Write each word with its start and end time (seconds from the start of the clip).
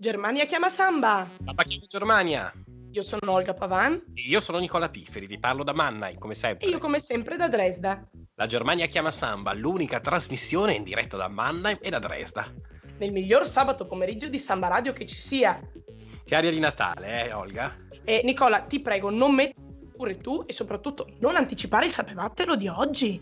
Germania 0.00 0.46
chiama 0.46 0.70
Samba! 0.70 1.28
Papà 1.44 1.62
chiama 1.64 1.84
Germania! 1.86 2.50
Io 2.92 3.02
sono 3.02 3.32
Olga 3.32 3.52
Pavan. 3.52 4.02
E 4.14 4.22
io 4.22 4.40
sono 4.40 4.56
Nicola 4.56 4.88
Pifferi, 4.88 5.26
vi 5.26 5.38
parlo 5.38 5.62
da 5.62 5.74
Mannheim, 5.74 6.16
come 6.16 6.34
sempre. 6.34 6.66
E 6.66 6.70
io 6.70 6.78
come 6.78 7.00
sempre 7.00 7.36
da 7.36 7.48
Dresda. 7.48 8.08
La 8.36 8.46
Germania 8.46 8.86
chiama 8.86 9.10
Samba, 9.10 9.52
l'unica 9.52 10.00
trasmissione 10.00 10.72
in 10.72 10.84
diretta 10.84 11.18
da 11.18 11.28
Mannheim 11.28 11.76
e 11.82 11.90
da 11.90 11.98
Dresda. 11.98 12.50
Nel 12.96 13.12
miglior 13.12 13.44
sabato 13.44 13.86
pomeriggio 13.86 14.30
di 14.30 14.38
Samba 14.38 14.68
Radio 14.68 14.94
che 14.94 15.04
ci 15.04 15.18
sia. 15.18 15.60
Che 16.24 16.34
aria 16.34 16.50
di 16.50 16.60
Natale, 16.60 17.26
eh, 17.26 17.32
Olga? 17.34 17.76
E 18.02 18.22
Nicola, 18.24 18.62
ti 18.62 18.80
prego, 18.80 19.10
non 19.10 19.34
metti 19.34 19.54
pure 19.94 20.16
tu 20.16 20.44
e 20.46 20.54
soprattutto 20.54 21.10
non 21.18 21.36
anticipare 21.36 21.84
il 21.84 21.92
sapevatelo 21.92 22.56
di 22.56 22.68
oggi. 22.68 23.20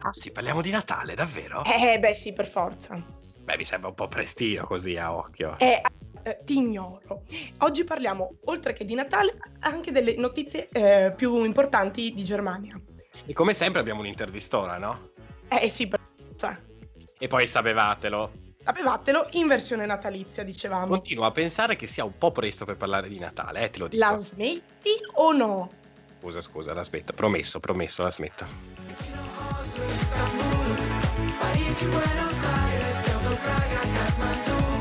Ah 0.00 0.12
sì, 0.12 0.30
parliamo 0.30 0.60
di 0.60 0.70
Natale, 0.70 1.14
davvero? 1.14 1.64
Eh, 1.64 1.98
beh 1.98 2.12
sì, 2.12 2.34
per 2.34 2.46
forza. 2.46 3.02
Beh, 3.44 3.56
mi 3.56 3.64
sembra 3.64 3.88
un 3.88 3.94
po' 3.94 4.08
prestino 4.08 4.66
così 4.66 4.98
a 4.98 5.14
occhio. 5.14 5.58
Eh, 5.58 5.80
eh, 6.28 6.44
ti 6.44 6.56
ignoro. 6.56 7.22
Oggi 7.58 7.84
parliamo, 7.84 8.36
oltre 8.44 8.72
che 8.72 8.84
di 8.84 8.94
Natale, 8.94 9.36
anche 9.60 9.90
delle 9.90 10.16
notizie 10.16 10.68
eh, 10.70 11.12
più 11.16 11.44
importanti 11.44 12.12
di 12.12 12.24
Germania. 12.24 12.78
E 13.24 13.32
come 13.32 13.52
sempre 13.52 13.80
abbiamo 13.80 14.00
un'intervistona, 14.00 14.78
no? 14.78 15.10
Eh 15.48 15.68
sì, 15.68 15.88
per 15.88 16.00
forza. 16.28 16.60
E 17.18 17.26
poi 17.26 17.46
sapevatelo. 17.46 18.30
Sapevatelo 18.62 19.28
in 19.32 19.46
versione 19.46 19.86
natalizia, 19.86 20.42
dicevamo. 20.42 20.86
Continuo 20.86 21.24
a 21.24 21.30
pensare 21.30 21.76
che 21.76 21.86
sia 21.86 22.04
un 22.04 22.16
po' 22.16 22.32
presto 22.32 22.64
per 22.64 22.76
parlare 22.76 23.08
di 23.08 23.18
Natale, 23.18 23.62
eh, 23.62 23.70
te 23.70 23.78
lo 23.78 23.88
dico. 23.88 24.04
La 24.04 24.16
smetti 24.16 24.90
o 25.14 25.32
no? 25.32 25.70
Scusa, 26.20 26.40
scusa, 26.40 26.74
la 26.74 26.84
smetto. 26.84 27.12
Promesso, 27.12 27.60
promesso, 27.60 28.02
la 28.02 28.10
smetto. 28.10 28.46
Parigi, 31.38 31.84
Buenos 31.86 32.44
Aires, 32.44 33.00
Kyoto, 33.02 33.36
Praga, 33.36 33.80
Kathmandu 33.94 34.77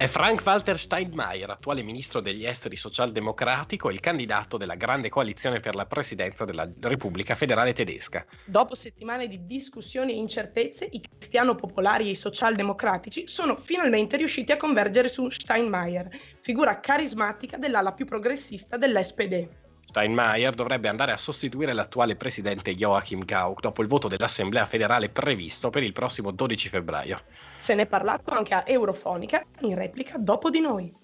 è 0.00 0.06
Frank-Walter 0.06 0.78
Steinmeier, 0.78 1.50
attuale 1.50 1.82
ministro 1.82 2.22
degli 2.22 2.46
esteri 2.46 2.74
socialdemocratico 2.74 3.90
e 3.90 3.92
il 3.92 4.00
candidato 4.00 4.56
della 4.56 4.74
grande 4.74 5.10
coalizione 5.10 5.60
per 5.60 5.74
la 5.74 5.84
presidenza 5.84 6.46
della 6.46 6.66
Repubblica 6.80 7.34
federale 7.34 7.74
tedesca. 7.74 8.24
Dopo 8.46 8.74
settimane 8.74 9.28
di 9.28 9.44
discussioni 9.44 10.12
e 10.12 10.16
incertezze, 10.16 10.88
i 10.90 11.02
cristiano-popolari 11.02 12.08
e 12.08 12.12
i 12.12 12.16
socialdemocratici 12.16 13.28
sono 13.28 13.56
finalmente 13.56 14.16
riusciti 14.16 14.52
a 14.52 14.56
convergere 14.56 15.08
su 15.08 15.28
Steinmeier, 15.28 16.08
figura 16.40 16.80
carismatica 16.80 17.58
dell'ala 17.58 17.92
più 17.92 18.06
progressista 18.06 18.78
dell'SPD. 18.78 19.48
Steinmeier 19.90 20.54
dovrebbe 20.54 20.86
andare 20.86 21.10
a 21.10 21.16
sostituire 21.16 21.72
l'attuale 21.72 22.14
presidente 22.14 22.76
Joachim 22.76 23.24
Gauck 23.24 23.60
dopo 23.60 23.82
il 23.82 23.88
voto 23.88 24.06
dell'Assemblea 24.06 24.64
federale 24.64 25.08
previsto 25.08 25.68
per 25.68 25.82
il 25.82 25.92
prossimo 25.92 26.30
12 26.30 26.68
febbraio. 26.68 27.20
Se 27.56 27.74
ne 27.74 27.82
è 27.82 27.86
parlato 27.86 28.30
anche 28.30 28.54
a 28.54 28.62
Eurofonica 28.66 29.44
in 29.62 29.74
replica 29.74 30.16
dopo 30.16 30.48
di 30.48 30.60
noi. 30.60 30.94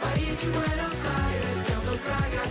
Parigi, 0.00 0.46
Buenos 0.46 1.06
Aires, 1.06 1.62
Kyoto, 1.64 1.98
Praga, 2.04 2.47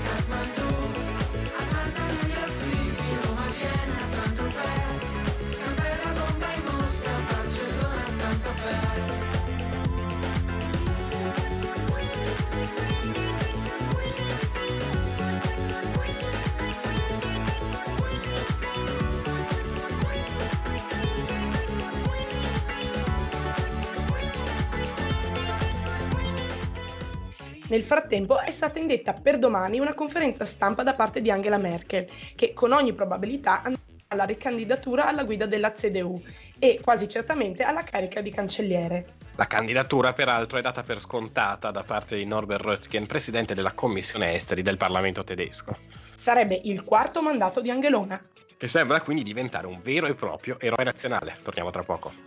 Nel 27.70 27.84
frattempo 27.84 28.40
è 28.40 28.52
stata 28.52 28.80
indetta 28.80 29.12
per 29.14 29.38
domani 29.38 29.80
una 29.80 29.94
conferenza 29.94 30.46
stampa 30.46 30.84
da 30.84 30.94
parte 30.94 31.22
di 31.22 31.30
Angela 31.30 31.58
Merkel, 31.58 32.08
che 32.36 32.54
con 32.54 32.72
ogni 32.72 32.94
probabilità 32.94 33.62
andrà 33.62 33.82
alla 34.08 34.24
ricandidatura 34.24 35.08
alla 35.08 35.26
guida 35.26 35.46
della 35.46 35.72
CDU 35.72 36.22
e 36.60 36.80
quasi 36.82 37.10
certamente 37.10 37.64
alla 37.64 37.84
carica 37.84 38.22
di 38.22 38.32
cancelliere. 38.32 39.16
La 39.36 39.48
candidatura 39.48 40.14
peraltro 40.14 40.58
è 40.58 40.62
data 40.62 40.82
per 40.82 41.00
scontata 41.00 41.70
da 41.70 41.84
parte 41.84 42.16
di 42.16 42.26
Norbert 42.26 42.64
Röttgen, 42.64 43.06
presidente 43.06 43.54
della 43.54 43.74
Commissione 43.74 44.34
Esteri 44.34 44.62
del 44.62 44.78
Parlamento 44.78 45.26
tedesco. 45.26 45.76
Sarebbe 46.16 46.60
il 46.64 46.84
quarto 46.84 47.22
mandato 47.22 47.60
di 47.60 47.70
Angelona. 47.70 48.20
Che 48.58 48.68
sembra 48.68 49.02
quindi 49.02 49.24
diventare 49.24 49.68
un 49.68 49.82
vero 49.84 50.08
e 50.08 50.16
proprio 50.16 50.58
eroe 50.60 50.86
nazionale. 50.86 51.38
Torniamo 51.44 51.70
tra 51.70 51.84
poco. 51.84 52.27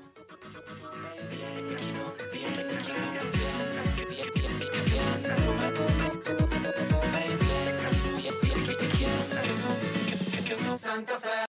Santa 10.91 11.21
Fe. 11.21 11.45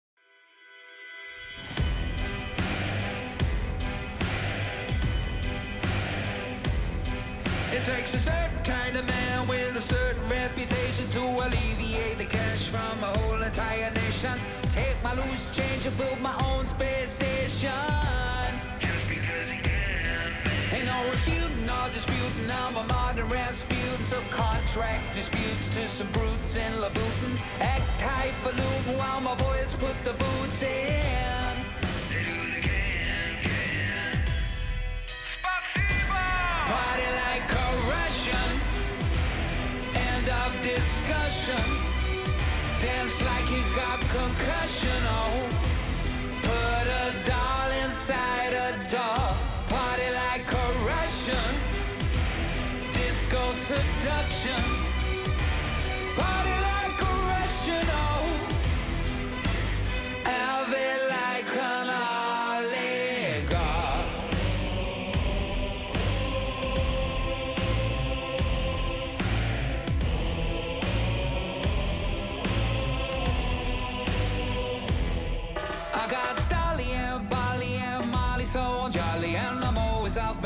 It 7.72 7.84
takes 7.84 8.12
a 8.12 8.18
certain 8.18 8.62
kind 8.64 8.98
of 8.98 9.08
man 9.08 9.48
with 9.48 9.76
a 9.76 9.80
certain 9.80 10.28
reputation 10.28 11.08
to 11.08 11.20
alleviate 11.20 12.18
the 12.18 12.26
cash 12.26 12.66
from 12.66 13.02
a 13.02 13.18
whole 13.18 13.40
entire 13.40 13.90
nation. 13.92 14.38
Take 14.68 15.02
my 15.02 15.14
loose 15.14 15.50
change 15.56 15.86
and 15.86 15.96
build 15.96 16.20
my 16.20 16.36
own 16.50 16.66
space 16.66 17.14
station. 17.14 17.70
Just 18.78 19.08
because 19.08 19.48
he 19.48 19.58
can. 19.62 20.34
Ain't 20.70 20.84
no 20.84 20.98
refuting 21.12 21.70
or 21.70 21.88
disputing. 21.88 22.50
I'm 22.50 22.76
a 22.76 22.84
modern 22.84 23.30
Rasputin. 24.10 24.31
Subcontract 24.31 25.15
disputes 25.15 25.69
to 25.75 25.87
some 25.87 26.06
brutes 26.12 26.56
in 26.56 26.72
Labutin. 26.81 27.38
Act 27.60 28.00
highfalutin 28.00 28.98
while 28.98 29.21
my 29.21 29.34
boys 29.37 29.75
put 29.78 29.94
the 30.04 30.12
boots 30.12 30.62
in. 30.62 31.56
They 32.10 32.22
do 32.22 32.50
the 32.54 32.60
can, 32.60 33.37
can. 33.43 34.19
Party 36.66 37.09
like 37.25 37.53
a 37.53 37.69
Russian. 37.88 38.60
End 39.94 40.28
of 40.28 40.50
discussion. 40.62 41.65
Dance 42.81 43.22
like 43.25 43.50
you 43.50 43.62
got 43.77 44.00
concussion. 44.00 45.03
Oh, 45.06 45.69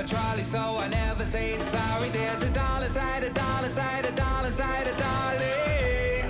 trolley, 0.06 0.44
so 0.44 0.78
I 0.78 0.88
never 0.88 1.24
say 1.24 1.58
sorry. 1.58 2.08
There's 2.10 2.42
a 2.42 2.50
dollar 2.50 2.88
side, 2.88 3.24
a 3.24 3.30
dollar 3.30 3.68
side, 3.68 4.04
a 4.06 4.12
dollar 4.12 4.50
side, 4.50 4.86
a 4.86 4.94
dolly. 4.98 6.24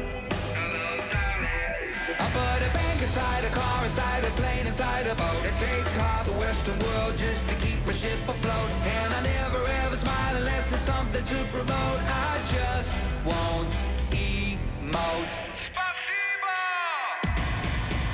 I 2.20 2.26
put 2.38 2.60
a 2.68 2.70
bank 2.72 3.02
inside 3.02 3.44
a 3.44 3.50
car, 3.50 3.84
inside 3.84 4.24
a 4.24 4.30
plane, 4.40 4.66
inside 4.66 5.06
a 5.06 5.14
boat. 5.14 5.44
It 5.44 5.56
takes 5.56 5.94
half 5.96 6.26
the 6.26 6.32
Western 6.32 6.78
world 6.78 7.16
just 7.16 7.46
to 7.48 7.54
keep 7.56 7.84
my 7.86 7.94
ship 7.94 8.18
afloat, 8.28 8.70
and 8.84 9.14
I 9.14 9.20
never 9.22 9.66
ever 9.84 9.96
smile 9.96 10.36
unless 10.36 10.70
there's 10.70 10.82
something 10.82 11.24
to 11.24 11.38
promote. 11.50 12.00
I 12.06 12.38
just 12.46 12.94
won't 13.24 13.74
emote. 14.10 15.34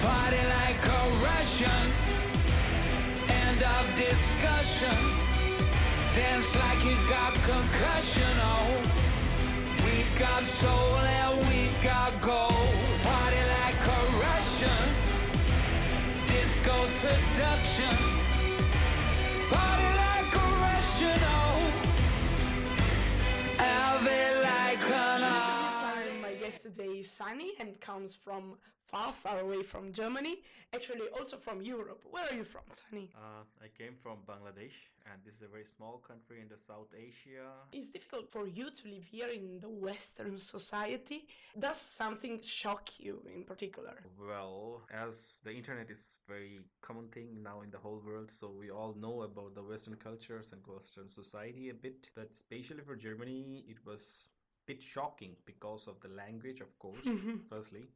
Party 0.00 0.42
like 0.56 0.82
a 0.86 1.02
Russian. 1.28 1.84
End 3.28 3.62
of 3.62 3.84
discussion. 3.96 5.19
Dance 6.30 6.54
like 6.54 6.84
you 6.84 6.96
got 7.08 7.34
concussion. 7.34 8.34
Oh, 8.38 8.82
we 9.84 9.94
got 10.16 10.44
soul 10.44 10.96
and 11.18 11.38
we 11.48 11.60
got 11.82 12.12
gold. 12.20 12.74
Party 13.02 13.42
like 13.58 13.80
a 13.98 14.00
Russian. 14.26 14.84
Disco 16.28 16.76
seduction. 17.02 17.96
Party 19.50 19.88
like 20.04 20.32
a 20.44 20.48
Russian. 20.66 21.20
Oh, 21.38 21.58
have 23.58 24.06
it 24.06 24.34
like 24.44 24.80
today 26.62 27.00
is 27.00 27.10
Sunny 27.10 27.54
and 27.58 27.80
comes 27.80 28.14
from 28.14 28.54
far, 28.86 29.12
far 29.12 29.40
away 29.40 29.62
from 29.62 29.92
Germany, 29.92 30.42
actually 30.74 31.08
also 31.18 31.36
from 31.36 31.62
Europe. 31.62 32.00
Where 32.10 32.24
are 32.30 32.34
you 32.34 32.44
from, 32.44 32.62
Sunny? 32.72 33.10
Uh, 33.16 33.42
I 33.62 33.68
came 33.76 33.94
from 34.02 34.18
Bangladesh, 34.28 34.76
and 35.12 35.20
this 35.24 35.34
is 35.36 35.42
a 35.42 35.48
very 35.48 35.64
small 35.64 35.98
country 36.06 36.40
in 36.40 36.48
the 36.48 36.58
South 36.58 36.88
Asia. 36.94 37.48
It's 37.72 37.90
difficult 37.90 38.30
for 38.30 38.46
you 38.46 38.70
to 38.70 38.88
live 38.88 39.04
here 39.04 39.28
in 39.28 39.60
the 39.60 39.68
Western 39.68 40.38
society. 40.38 41.26
Does 41.58 41.80
something 41.80 42.40
shock 42.42 42.88
you 42.98 43.22
in 43.34 43.44
particular? 43.44 43.94
Well, 44.18 44.82
as 44.92 45.38
the 45.44 45.52
internet 45.52 45.90
is 45.90 46.16
very 46.28 46.60
common 46.82 47.08
thing 47.08 47.42
now 47.42 47.62
in 47.62 47.70
the 47.70 47.78
whole 47.78 48.00
world, 48.04 48.30
so 48.30 48.50
we 48.50 48.70
all 48.70 48.94
know 48.94 49.22
about 49.22 49.54
the 49.54 49.62
Western 49.62 49.96
cultures 49.96 50.52
and 50.52 50.60
Western 50.66 51.08
society 51.08 51.70
a 51.70 51.74
bit. 51.74 52.10
But 52.14 52.30
especially 52.30 52.82
for 52.86 52.96
Germany, 52.96 53.64
it 53.68 53.78
was 53.84 54.28
a 54.28 54.72
bit 54.72 54.82
shocking 54.82 55.36
because 55.46 55.86
of 55.88 56.00
the 56.00 56.08
language, 56.08 56.60
of 56.60 56.78
course, 56.78 56.98
firstly. 57.50 57.86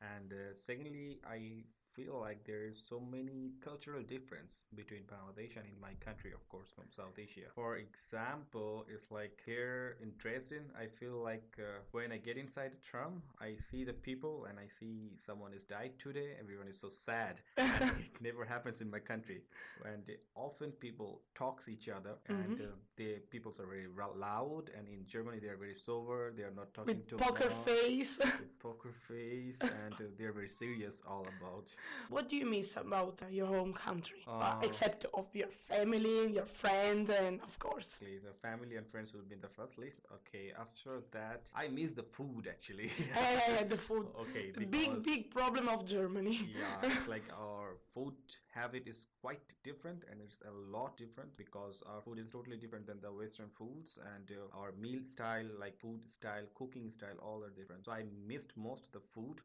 And 0.00 0.32
uh, 0.32 0.54
secondly, 0.54 1.20
I 1.26 1.64
feel 1.96 2.20
like 2.20 2.44
there 2.44 2.64
is 2.64 2.82
so 2.88 3.00
many 3.00 3.52
cultural 3.64 4.02
difference 4.02 4.62
between 4.74 5.00
Bangladesh 5.08 5.56
and 5.56 5.64
in 5.66 5.80
my 5.80 5.94
country, 6.04 6.32
of 6.32 6.46
course, 6.50 6.68
from 6.74 6.84
South 6.90 7.18
Asia. 7.18 7.48
For 7.54 7.76
example, 7.78 8.84
it's 8.92 9.10
like 9.10 9.40
here 9.46 9.96
in 10.02 10.12
Dresden, 10.18 10.64
I 10.78 10.86
feel 10.86 11.16
like 11.22 11.56
uh, 11.58 11.80
when 11.92 12.12
I 12.12 12.18
get 12.18 12.36
inside 12.36 12.72
the 12.72 12.82
tram, 12.88 13.22
I 13.40 13.54
see 13.70 13.84
the 13.84 13.94
people 13.94 14.46
and 14.48 14.58
I 14.58 14.66
see 14.78 15.12
someone 15.24 15.52
has 15.52 15.64
died 15.64 15.92
today. 15.98 16.32
Everyone 16.38 16.68
is 16.68 16.78
so 16.80 16.88
sad. 16.88 17.40
It 17.56 18.20
never 18.20 18.44
happens 18.44 18.80
in 18.80 18.90
my 18.90 18.98
country. 18.98 19.40
And 19.84 20.02
often 20.34 20.70
people 20.72 21.22
talks 21.34 21.68
each 21.68 21.88
other, 21.88 22.14
and 22.28 22.60
uh, 22.60 22.64
the 22.96 23.16
people 23.30 23.52
are 23.58 23.66
very 23.66 23.86
loud. 24.16 24.70
And 24.76 24.88
in 24.88 25.06
Germany, 25.06 25.38
they 25.38 25.48
are 25.48 25.56
very 25.56 25.74
sober. 25.74 26.32
They 26.36 26.42
are 26.42 26.54
not 26.54 26.72
talking 26.74 26.96
With 26.96 27.08
too 27.08 27.16
poker 27.16 27.50
face. 27.64 28.18
with 28.40 28.58
poker 28.58 28.92
face, 29.08 29.58
and 29.60 29.94
uh, 29.94 30.04
they're 30.18 30.32
very 30.32 30.48
serious 30.48 31.02
all 31.06 31.26
about. 31.38 31.68
What 32.08 32.28
do 32.28 32.36
you 32.36 32.46
miss 32.46 32.76
about 32.76 33.20
uh, 33.22 33.28
your 33.28 33.46
home 33.46 33.72
country? 33.72 34.18
Uh, 34.26 34.54
except 34.62 35.06
of 35.14 35.26
your 35.34 35.48
family, 35.68 36.32
your 36.32 36.46
friends, 36.46 37.10
and 37.10 37.40
of 37.42 37.58
course. 37.58 38.00
Okay, 38.02 38.18
the 38.18 38.32
family 38.46 38.76
and 38.76 38.86
friends 38.86 39.12
will 39.12 39.22
be 39.28 39.34
in 39.34 39.40
the 39.40 39.48
first 39.48 39.78
list. 39.78 40.00
Okay, 40.12 40.52
after 40.58 41.02
that, 41.12 41.50
I 41.54 41.68
miss 41.68 41.92
the 41.92 42.02
food 42.02 42.46
actually. 42.48 42.90
Eh, 43.16 43.64
the 43.64 43.76
food. 43.76 44.06
Okay, 44.20 44.50
The 44.52 44.60
big, 44.60 44.70
because- 44.70 45.04
big 45.04 45.30
problem 45.30 45.68
of 45.68 45.84
Germany. 45.86 46.48
yeah, 46.58 46.88
it's 46.88 47.08
like 47.14 47.24
our 47.38 47.76
food 47.94 48.14
habit 48.54 48.84
is 48.86 49.06
quite 49.20 49.54
different 49.64 50.02
and 50.10 50.20
it's 50.20 50.42
a 50.48 50.52
lot 50.76 50.96
different 50.96 51.36
because 51.36 51.82
our 51.86 52.00
food 52.02 52.18
is 52.18 52.30
totally 52.30 52.56
different 52.56 52.86
than 52.86 53.00
the 53.00 53.12
Western 53.12 53.48
foods 53.58 53.98
and 54.16 54.30
uh, 54.30 54.58
our 54.58 54.72
meal 54.80 55.00
style, 55.12 55.46
like 55.58 55.78
food 55.78 56.00
style, 56.08 56.44
cooking 56.54 56.90
style, 56.90 57.16
all 57.22 57.42
are 57.44 57.50
different. 57.50 57.84
So 57.84 57.92
I 57.92 58.04
missed 58.26 58.52
most 58.56 58.86
of 58.86 58.92
the 58.92 59.00
food. 59.14 59.40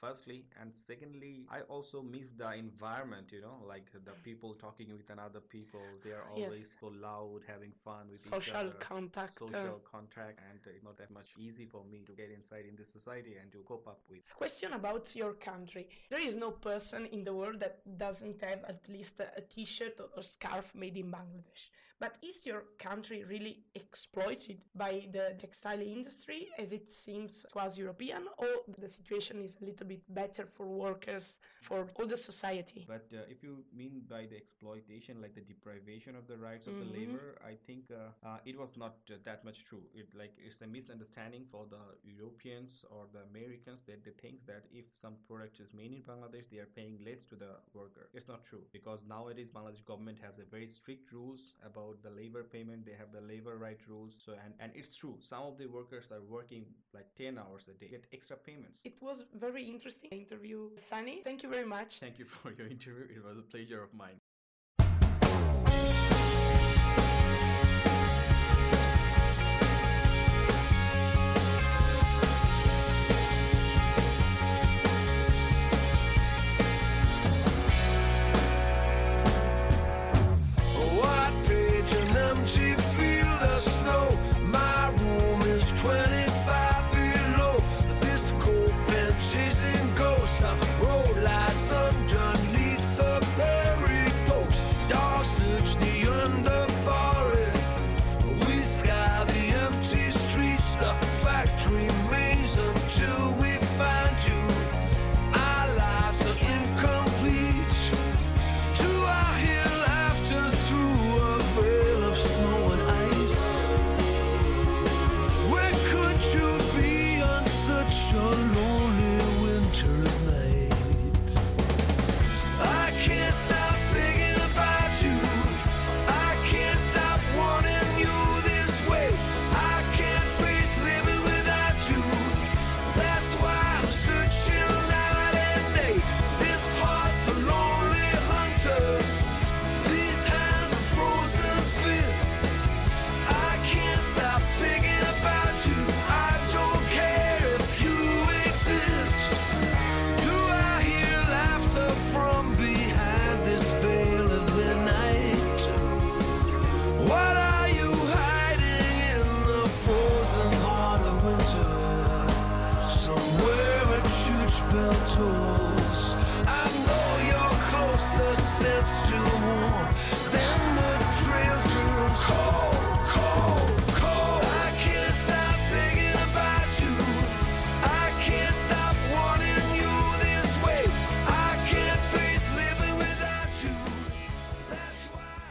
Firstly, 0.00 0.46
and 0.60 0.74
secondly, 0.74 1.46
I 1.50 1.60
also 1.62 2.02
miss 2.02 2.30
the 2.36 2.52
environment, 2.54 3.32
you 3.32 3.40
know, 3.42 3.58
like 3.66 3.90
the 4.04 4.12
people 4.14 4.54
talking 4.54 4.90
with 4.96 5.10
another 5.10 5.40
people. 5.40 5.98
They 6.02 6.12
are 6.12 6.24
Yes. 6.34 6.54
always 6.54 6.70
so 6.80 6.86
loud, 6.88 7.42
having 7.46 7.72
fun 7.84 8.08
with 8.10 8.26
each 8.26 8.48
Social 8.48 8.48
other. 8.48 8.86
contact, 8.88 9.42
uh, 9.54 9.72
Social 9.72 9.80
contact, 9.80 10.40
and 10.50 10.58
uh, 10.66 10.70
it's 10.70 10.82
not 10.84 10.96
that 10.98 11.10
much 11.10 11.34
easy 11.36 11.66
for 11.66 11.84
me 11.84 12.02
to 12.04 12.12
get 12.12 12.30
inside 12.30 12.64
in 12.66 12.76
this 12.76 12.90
society 12.90 13.36
and 13.36 13.52
to 13.52 13.58
cope 13.62 13.86
up 13.88 14.00
with. 14.08 14.24
Question 14.34 14.72
about 14.72 15.14
your 15.14 15.34
country. 15.34 15.88
There 16.08 16.20
is 16.26 16.34
no 16.34 16.50
person 16.52 17.06
in 17.06 17.24
the 17.24 17.34
world 17.34 17.60
that 17.60 17.80
doesn't 17.98 18.40
have 18.42 18.64
at 18.64 18.88
least 18.88 19.20
a 19.20 19.40
t-shirt 19.42 20.00
or 20.16 20.22
scarf 20.22 20.74
made 20.74 20.96
in 20.96 21.10
Bangladesh. 21.10 21.70
But 22.00 22.16
is 22.22 22.46
your 22.46 22.64
country 22.78 23.24
really 23.24 23.60
exploited 23.74 24.58
by 24.74 25.06
the 25.12 25.34
textile 25.38 25.80
industry 25.80 26.48
as 26.58 26.72
it 26.72 26.90
seems 26.92 27.44
to 27.52 27.60
us 27.60 27.78
European 27.78 28.26
or 28.38 28.64
the 28.78 28.88
situation 28.88 29.42
is 29.42 29.56
a 29.60 29.66
little 29.66 29.86
bit 29.86 30.02
better 30.08 30.46
for 30.46 30.66
workers, 30.66 31.38
for 31.62 31.86
all 31.96 32.06
the 32.06 32.16
society? 32.16 32.88
But 32.88 33.06
uh, 33.14 33.22
if 33.28 33.42
you 33.42 33.64
mean 33.72 34.02
by 34.08 34.26
the 34.26 34.36
exploitation, 34.36 35.20
like 35.20 35.34
the 35.34 35.40
deprivation 35.42 36.16
of 36.16 36.26
the 36.26 36.36
rights 36.36 36.66
of 36.66 36.74
Mhm. 36.74 36.78
the 36.78 36.84
labor, 36.98 37.36
I 37.44 37.54
think 37.66 37.90
uh, 37.90 38.10
uh, 38.26 38.38
it 38.44 38.56
was 38.58 38.76
not 38.76 38.94
uh, 39.10 39.14
that 39.24 39.44
much 39.44 39.64
true. 39.64 39.84
It 39.94 40.14
like 40.14 40.32
it's 40.38 40.60
a 40.62 40.66
misunderstanding 40.66 41.44
for 41.50 41.66
the 41.66 41.82
Europeans 42.02 42.84
or 42.90 43.06
the 43.12 43.20
Americans 43.22 43.82
that 43.86 44.04
they 44.04 44.12
think 44.12 44.46
that 44.46 44.64
if 44.72 44.86
some 44.92 45.16
product 45.26 45.60
is 45.60 45.72
made 45.72 45.92
in 45.92 46.02
Bangladesh, 46.02 46.48
they 46.50 46.58
are 46.58 46.70
paying 46.74 46.98
less 47.04 47.24
to 47.26 47.36
the 47.36 47.52
worker. 47.72 48.08
It's 48.12 48.28
not 48.28 48.44
true 48.44 48.64
because 48.72 49.00
nowadays 49.06 49.48
Bangladesh 49.50 49.84
government 49.84 50.18
has 50.22 50.38
a 50.38 50.44
very 50.44 50.66
strict 50.66 51.12
rules 51.12 51.54
about 51.62 51.89
the 52.02 52.10
labor 52.10 52.42
payment. 52.42 52.84
They 52.84 52.92
have 52.92 53.12
the 53.12 53.20
labor 53.20 53.56
right 53.58 53.78
rules. 53.88 54.14
So 54.24 54.32
and 54.44 54.54
and 54.60 54.72
it's 54.74 54.94
true. 54.96 55.18
Some 55.20 55.42
of 55.42 55.58
the 55.58 55.66
workers 55.66 56.10
are 56.12 56.22
working 56.22 56.66
like 56.94 57.14
10 57.16 57.38
hours 57.38 57.68
a 57.68 57.72
day, 57.72 57.88
get 57.88 58.06
extra 58.12 58.36
payments. 58.36 58.80
It 58.84 59.00
was 59.00 59.24
very 59.34 59.64
interesting 59.64 60.10
interview, 60.10 60.70
Sunny. 60.76 61.20
Thank 61.24 61.42
you 61.42 61.48
very 61.48 61.66
much. 61.66 61.98
Thank 62.00 62.18
you 62.18 62.24
for 62.26 62.52
your 62.52 62.66
interview. 62.76 63.06
It 63.14 63.24
was 63.24 63.38
a 63.38 63.42
pleasure 63.42 63.82
of 63.82 63.92
mine. 63.94 64.20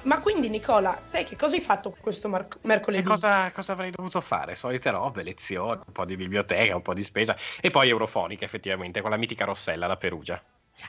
Ma 0.10 0.18
quindi 0.22 0.50
Nicola, 0.50 1.00
te 1.12 1.24
che 1.24 1.36
cosa 1.36 1.56
hai 1.56 1.62
fatto 1.62 1.96
questo 2.02 2.28
mar- 2.28 2.48
E 2.50 2.58
mercoledì? 2.64 3.04
cosa, 3.04 3.52
cosa 3.52 3.74
avrei 3.74 3.92
dovuto 3.92 4.22
fare? 4.22 4.56
Solite 4.56 4.90
robe, 4.90 5.22
lezioni, 5.22 5.82
un 5.86 5.94
po' 5.94 6.04
di 6.06 6.16
biblioteca, 6.16 6.76
un 6.76 6.82
po' 6.82 6.96
di 6.96 7.04
spesa 7.04 7.38
e 7.62 7.70
poi 7.70 7.90
Eurofonica 7.90 8.44
effettivamente, 8.44 9.02
con 9.02 9.12
la 9.12 9.18
mitica 9.18 9.46
Rossella 9.46 9.86
da 9.86 9.98
Perugia. 9.98 10.42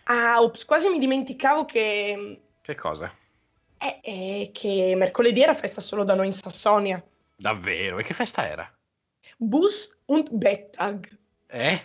Ah, 0.04 0.42
ops, 0.42 0.64
quasi 0.64 0.88
mi 0.88 0.98
dimenticavo 0.98 1.64
che, 1.64 2.40
Che 2.60 2.74
cosa? 2.74 3.12
eh, 3.78 4.00
eh, 4.02 4.50
che 4.52 4.94
mercoledì 4.96 5.42
era 5.42 5.54
festa 5.54 5.80
solo 5.80 6.04
da 6.04 6.14
noi 6.14 6.26
in 6.26 6.32
Sassonia. 6.32 7.02
Davvero? 7.36 7.98
E 7.98 8.02
che 8.02 8.14
festa 8.14 8.46
era? 8.46 8.70
Bus 9.36 9.96
und 10.06 10.28
Bettag. 10.30 11.08
Eh? 11.52 11.80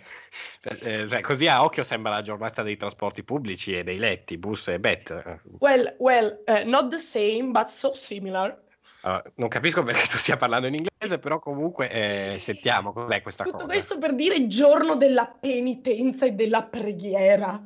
Eh, 0.62 1.08
cioè, 1.08 1.22
così 1.22 1.48
a 1.48 1.64
occhio 1.64 1.82
sembra 1.84 2.12
la 2.12 2.22
giornata 2.22 2.62
dei 2.62 2.76
trasporti 2.78 3.24
pubblici 3.24 3.76
e 3.76 3.84
dei 3.84 3.98
letti, 3.98 4.38
bus 4.38 4.68
e 4.68 4.80
bet. 4.80 5.40
Well, 5.60 5.96
well, 6.00 6.44
uh, 6.46 6.68
not 6.68 6.90
the 6.90 6.98
same, 7.00 7.52
but 7.52 7.68
so 7.70 7.94
similar. 7.96 8.62
Uh, 9.02 9.22
non 9.36 9.48
capisco 9.50 9.82
perché 9.84 10.08
tu 10.08 10.18
stia 10.18 10.36
parlando 10.36 10.68
in 10.68 10.74
inglese, 10.76 11.20
però 11.20 11.40
comunque 11.40 11.90
eh, 11.90 12.40
sentiamo 12.40 12.92
cos'è 12.92 13.22
questa 13.22 13.44
Tutto 13.44 13.58
cosa. 13.58 13.68
questo 13.68 13.98
per 13.98 14.14
dire 14.16 14.48
giorno 14.48 14.96
della 14.96 15.26
penitenza 15.28 16.26
e 16.26 16.32
della 16.34 16.64
preghiera. 16.64 17.60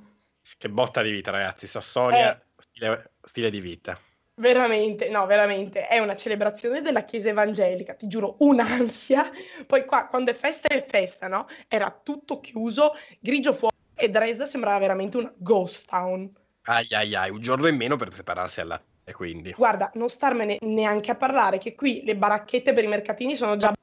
Che 0.57 0.69
botta 0.69 1.01
di 1.01 1.11
vita, 1.11 1.31
ragazzi. 1.31 1.67
Sassonia, 1.67 2.35
Eh. 2.35 2.41
stile, 2.57 3.11
stile 3.21 3.49
di 3.49 3.59
vita. 3.59 3.97
Veramente, 4.35 5.09
no, 5.09 5.25
veramente, 5.25 5.87
è 5.87 5.99
una 5.99 6.15
celebrazione 6.15 6.81
della 6.81 7.03
Chiesa 7.03 7.29
evangelica, 7.29 7.93
ti 7.93 8.07
giuro, 8.07 8.35
un'ansia. 8.39 9.29
Poi 9.67 9.85
qua, 9.85 10.07
quando 10.07 10.31
è 10.31 10.33
festa 10.33 10.69
è 10.69 10.85
festa, 10.85 11.27
no? 11.27 11.47
Era 11.67 11.91
tutto 11.91 12.39
chiuso, 12.39 12.93
grigio 13.19 13.53
fuori 13.53 13.75
e 13.95 14.09
Dresda 14.09 14.45
sembrava 14.45 14.79
veramente 14.79 15.17
una 15.17 15.33
ghost 15.35 15.89
town. 15.89 16.33
Ai 16.63 16.87
ai 16.91 17.15
ai, 17.15 17.29
un 17.31 17.41
giorno 17.41 17.67
in 17.67 17.75
meno 17.75 17.97
per 17.97 18.09
prepararsi 18.09 18.61
alla 18.61 18.81
e 19.03 19.11
quindi. 19.11 19.53
Guarda, 19.57 19.91
non 19.95 20.07
starmene 20.07 20.57
neanche 20.61 21.11
a 21.11 21.15
parlare, 21.15 21.57
che 21.57 21.75
qui 21.75 22.03
le 22.05 22.15
baracchette 22.15 22.71
per 22.71 22.83
i 22.85 22.87
mercatini 22.87 23.35
sono 23.35 23.57
già 23.57 23.73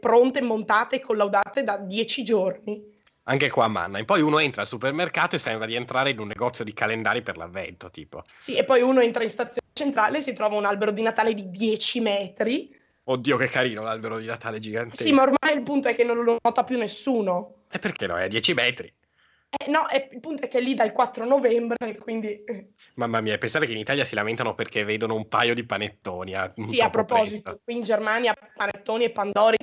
pronte, 0.00 0.40
montate 0.40 0.96
e 0.96 1.00
collaudate 1.00 1.62
da 1.62 1.76
dieci 1.76 2.24
giorni. 2.24 2.98
Anche 3.30 3.48
qua 3.48 3.66
a 3.66 3.68
Mannheim. 3.68 4.04
Poi 4.04 4.22
uno 4.22 4.40
entra 4.40 4.62
al 4.62 4.66
supermercato 4.66 5.36
e 5.36 5.38
sembra 5.38 5.64
di 5.66 5.76
entrare 5.76 6.10
in 6.10 6.18
un 6.18 6.26
negozio 6.26 6.64
di 6.64 6.72
calendari 6.72 7.22
per 7.22 7.36
l'avvento, 7.36 7.88
tipo. 7.88 8.24
Sì, 8.36 8.56
e 8.56 8.64
poi 8.64 8.82
uno 8.82 9.00
entra 9.00 9.22
in 9.22 9.30
stazione 9.30 9.68
centrale 9.72 10.18
e 10.18 10.22
si 10.22 10.32
trova 10.32 10.56
un 10.56 10.64
albero 10.64 10.90
di 10.90 11.00
Natale 11.00 11.32
di 11.32 11.48
10 11.48 12.00
metri. 12.00 12.76
Oddio, 13.04 13.36
che 13.36 13.46
carino 13.46 13.82
l'albero 13.82 14.18
di 14.18 14.26
Natale 14.26 14.58
gigantesco. 14.58 15.04
Sì, 15.04 15.12
ma 15.12 15.22
ormai 15.22 15.54
il 15.56 15.62
punto 15.62 15.86
è 15.86 15.94
che 15.94 16.02
non 16.02 16.22
lo 16.24 16.38
nota 16.42 16.64
più 16.64 16.76
nessuno. 16.76 17.66
E 17.70 17.78
perché 17.78 18.08
no? 18.08 18.16
È 18.16 18.24
a 18.24 18.28
10 18.28 18.52
metri. 18.52 18.92
Eh, 19.50 19.70
no, 19.70 19.86
è- 19.86 20.08
il 20.12 20.18
punto 20.20 20.42
è 20.42 20.48
che 20.48 20.58
è 20.58 20.60
lì 20.60 20.74
dal 20.74 20.90
4 20.92 21.24
novembre, 21.24 21.76
quindi... 22.02 22.42
eh, 22.42 22.70
Mamma 22.94 23.20
mia, 23.20 23.38
pensare 23.38 23.66
che 23.66 23.72
in 23.72 23.78
Italia 23.78 24.04
si 24.04 24.16
lamentano 24.16 24.56
perché 24.56 24.82
vedono 24.84 25.14
un 25.14 25.28
paio 25.28 25.54
di 25.54 25.64
panettoni. 25.64 26.34
a- 26.34 26.52
Sì, 26.66 26.80
a 26.80 26.90
proposito, 26.90 27.42
presto. 27.42 27.60
qui 27.62 27.76
in 27.76 27.82
Germania 27.84 28.34
panettoni 28.54 29.04
e 29.04 29.10
pandori 29.10 29.56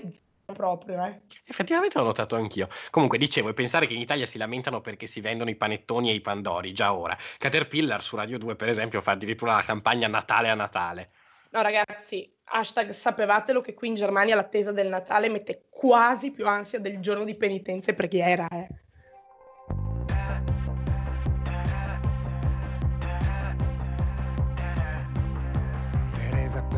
proprio, 0.53 1.03
eh. 1.03 1.21
Effettivamente 1.45 1.97
l'ho 1.97 2.05
notato 2.05 2.35
anch'io. 2.35 2.69
Comunque, 2.89 3.17
dicevo, 3.17 3.49
e 3.49 3.53
pensare 3.53 3.85
che 3.85 3.93
in 3.93 3.99
Italia 3.99 4.25
si 4.25 4.37
lamentano 4.37 4.79
perché 4.79 5.05
si 5.05 5.19
vendono 5.19 5.49
i 5.49 5.55
panettoni 5.55 6.09
e 6.09 6.13
i 6.13 6.21
pandori, 6.21 6.73
già 6.73 6.93
ora. 6.93 7.17
Caterpillar 7.37 8.01
su 8.01 8.15
Radio 8.15 8.37
2, 8.37 8.55
per 8.55 8.69
esempio, 8.69 9.01
fa 9.01 9.11
addirittura 9.11 9.55
la 9.55 9.61
campagna 9.61 10.07
Natale 10.07 10.49
a 10.49 10.55
Natale. 10.55 11.11
No, 11.51 11.61
ragazzi, 11.61 12.33
hashtag 12.45 12.91
sapevatelo 12.91 13.59
che 13.61 13.73
qui 13.73 13.89
in 13.89 13.95
Germania 13.95 14.35
l'attesa 14.35 14.71
del 14.71 14.87
Natale 14.87 15.29
mette 15.29 15.65
quasi 15.69 16.31
più 16.31 16.47
ansia 16.47 16.79
del 16.79 16.99
giorno 16.99 17.25
di 17.25 17.35
penitenza 17.35 17.91
e 17.91 17.93
preghiera, 17.93 18.47
eh. 18.47 18.67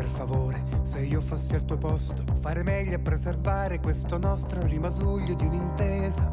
Per 0.00 0.08
favore, 0.08 0.64
se 0.80 1.00
io 1.00 1.20
fossi 1.20 1.54
al 1.54 1.66
tuo 1.66 1.76
posto, 1.76 2.24
fare 2.40 2.62
meglio 2.62 2.96
a 2.96 3.00
preservare 3.00 3.80
questo 3.80 4.16
nostro 4.16 4.64
rimasuglio 4.64 5.34
di 5.34 5.44
un'intesa. 5.44 6.32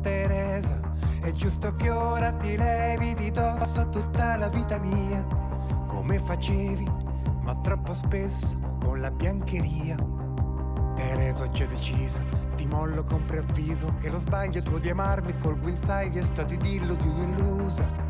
Teresa, 0.00 0.80
è 1.20 1.30
giusto 1.30 1.76
che 1.76 1.88
ora 1.88 2.32
ti 2.32 2.56
levi 2.56 3.14
di 3.14 3.30
dosso 3.30 3.88
tutta 3.90 4.36
la 4.36 4.48
vita 4.48 4.80
mia, 4.80 5.24
come 5.86 6.18
facevi, 6.18 6.90
ma 7.42 7.54
troppo 7.60 7.94
spesso 7.94 8.58
con 8.80 8.98
la 8.98 9.12
biancheria. 9.12 9.94
Teresa, 10.96 11.44
ho 11.44 11.50
già 11.50 11.66
deciso, 11.66 12.24
ti 12.56 12.66
mollo 12.66 13.04
con 13.04 13.24
preavviso, 13.24 13.94
che 14.00 14.10
lo 14.10 14.18
sbaglio 14.18 14.62
tuo 14.62 14.80
di 14.80 14.90
amarmi 14.90 15.38
col 15.38 15.60
guinzaglio 15.60 16.20
è 16.20 16.24
stato 16.24 16.54
idillo 16.54 16.94
di 16.94 17.06
un'illusa. 17.06 18.09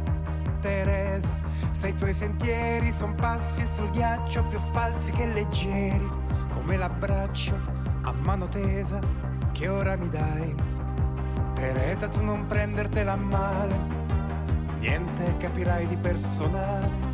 Teresa, 0.61 1.39
se 1.73 1.89
i 1.89 1.95
tuoi 1.95 2.13
sentieri 2.13 2.93
son 2.93 3.15
passi 3.15 3.65
sul 3.75 3.91
ghiaccio 3.91 4.45
più 4.45 4.59
falsi 4.59 5.11
che 5.11 5.27
leggeri, 5.27 6.09
come 6.51 6.77
l'abbraccio 6.77 7.59
a 8.03 8.13
mano 8.13 8.49
tesa 8.49 9.01
che 9.53 9.69
ora 9.69 9.97
mi 9.97 10.09
dai. 10.09 10.55
Teresa, 11.55 12.09
tu 12.09 12.23
non 12.23 12.47
prendertela 12.47 13.17
male, 13.17 13.79
niente 14.79 15.37
capirai 15.39 15.87
di 15.87 15.97
personale. 15.97 17.09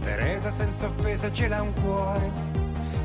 Teresa, 0.00 0.52
senza 0.52 0.86
offesa 0.86 1.30
ce 1.30 1.48
l'ha 1.48 1.62
un 1.62 1.72
cuore. 1.80 2.50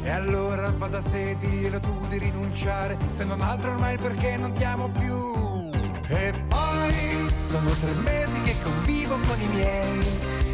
E 0.01 0.09
allora 0.09 0.71
va 0.71 0.87
da 0.87 1.01
sé, 1.01 1.35
diglielo 1.39 1.79
tu 1.79 2.07
di 2.07 2.17
rinunciare, 2.17 2.97
se 3.07 3.23
non 3.23 3.41
altro 3.41 3.71
ormai 3.71 3.97
perché 3.97 4.37
non 4.37 4.51
ti 4.53 4.63
amo 4.63 4.89
più. 4.89 5.69
E 6.07 6.33
poi 6.47 6.66
sono 7.39 7.69
tre 7.71 7.91
mesi 8.03 8.41
che 8.41 8.55
convivo 8.61 9.17
con 9.27 9.41
i 9.41 9.47
miei 9.47 9.99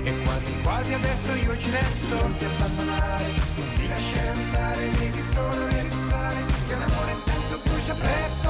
E 0.04 0.22
quasi 0.24 0.54
quasi 0.62 0.94
adesso 0.94 1.34
io 1.36 1.58
ci 1.58 1.70
resto 1.72 2.16
Non 2.22 2.38
ti 2.38 2.46
abbandonare, 2.46 3.26
non 3.56 3.68
ti 3.76 3.88
lasciare 3.88 4.30
andare 4.30 4.90
Devi 5.00 5.22
solo 5.34 5.68
realizzare 5.68 6.36
che 6.68 6.76
l'amore 6.76 7.12
intenso 7.12 7.60
brucia 7.64 7.94
presto 7.94 8.44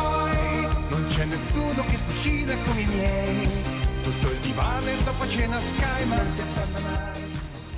non 0.90 1.08
c'è 1.08 1.25
nessuno 1.25 1.86
che 1.86 1.98
cucina 2.06 2.56
come 2.66 2.82
i 2.82 2.86
miei. 2.86 3.48
Tutto 4.04 4.32
il 4.32 4.38
divano 4.40 4.88
e 4.88 4.98
dopo 5.04 5.28
cena 5.28 5.60
sky 5.60 6.06
Ma 6.06 6.16
non 6.18 6.34
ti 6.36 6.42
abbandonare 6.42 7.12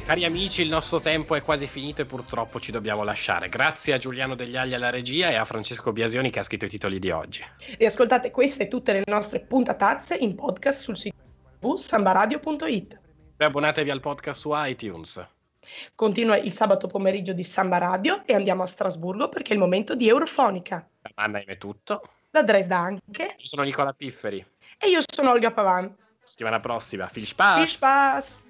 Cari 0.05 0.23
amici, 0.23 0.61
il 0.61 0.69
nostro 0.69 0.99
tempo 0.99 1.33
è 1.33 1.41
quasi 1.41 1.65
finito 1.65 2.03
e 2.03 2.05
purtroppo 2.05 2.59
ci 2.59 2.71
dobbiamo 2.71 3.01
lasciare. 3.03 3.49
Grazie 3.49 3.93
a 3.93 3.97
Giuliano 3.97 4.35
Degli 4.35 4.55
Agli 4.55 4.75
alla 4.75 4.91
regia 4.91 5.29
e 5.29 5.35
a 5.35 5.45
Francesco 5.45 5.91
Biasioni 5.91 6.29
che 6.29 6.37
ha 6.37 6.43
scritto 6.43 6.65
i 6.65 6.69
titoli 6.69 6.99
di 6.99 7.09
oggi. 7.09 7.43
Riascoltate 7.79 8.29
queste 8.29 8.63
e 8.63 8.67
tutte 8.67 8.93
le 8.93 9.01
nostre 9.07 9.39
puntatazze 9.39 10.13
in 10.13 10.35
podcast 10.35 10.79
sul 10.79 10.95
sito 10.95 11.15
www.sambaradio.it. 11.59 12.99
E 13.37 13.45
abbonatevi 13.45 13.89
al 13.89 13.99
podcast 13.99 14.39
su 14.39 14.51
iTunes. 14.53 15.27
Continua 15.95 16.37
il 16.37 16.53
sabato 16.53 16.85
pomeriggio 16.85 17.33
di 17.33 17.43
Samba 17.43 17.79
Radio 17.79 18.21
e 18.27 18.35
andiamo 18.35 18.61
a 18.61 18.67
Strasburgo 18.67 19.27
perché 19.27 19.49
è 19.49 19.53
il 19.53 19.59
momento 19.59 19.95
di 19.95 20.07
Eurofonica. 20.07 20.87
Da 21.01 21.09
Mannheim 21.15 21.47
è 21.47 21.57
tutto. 21.57 22.09
Da 22.29 22.43
Dresda 22.43 22.77
anche. 22.77 23.23
Io 23.23 23.47
sono 23.47 23.63
Nicola 23.63 23.91
Pifferi. 23.91 24.45
E 24.77 24.87
io 24.87 24.99
sono 25.11 25.31
Olga 25.31 25.49
Pavan. 25.49 25.95
Settimana 26.21 26.59
prossima. 26.59 27.09
Viel 27.11 27.25
Spaß! 27.25 27.57
Viel 27.57 27.67
Spaß! 27.67 28.43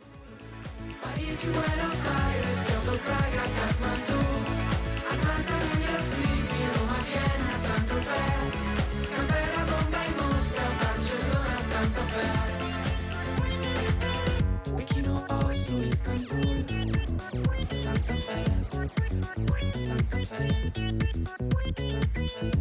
Parigi, 1.01 1.47
Buenos 1.47 1.99
Aires, 2.05 2.57
Kyoto, 2.67 2.97
Praga, 2.99 4.34
Istanbul, 15.95 16.59
Santa 17.69 18.13
Fe, 18.15 18.43
Santa 19.71 20.17
Fe, 20.17 20.43
Santa 21.73 22.27
Fe. 22.27 22.55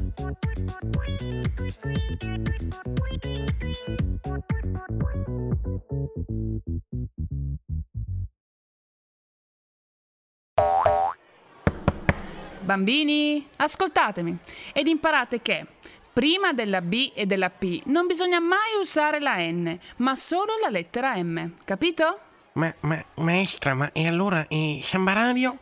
Bambini, 12.61 13.49
ascoltatemi 13.57 14.39
ed 14.73 14.87
imparate 14.87 15.43
che 15.43 15.67
prima 16.13 16.53
della 16.53 16.81
B 16.81 17.11
e 17.13 17.27
della 17.27 17.51
P 17.51 17.83
non 17.87 18.07
bisogna 18.07 18.39
mai 18.39 18.79
usare 18.81 19.19
la 19.19 19.39
N, 19.39 19.77
ma 19.97 20.15
solo 20.15 20.53
la 20.63 20.69
lettera 20.69 21.21
M, 21.21 21.57
capito? 21.65 22.24
Ma, 22.55 22.73
ma, 22.83 23.05
maestra, 23.17 23.75
ma 23.75 23.91
e 23.93 24.07
allora 24.07 24.47
eh, 24.47 24.79
Samba 24.81 25.13
Radio? 25.13 25.59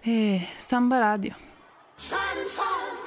Eh, 0.00 0.44
Samba 0.56 0.98
Radio. 0.98 1.36
Shining 1.96 2.48
Song. 2.48 3.03